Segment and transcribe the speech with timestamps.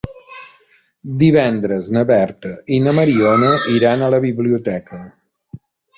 [1.23, 5.03] Divendres na Berta i na Mariona iran a la biblioteca.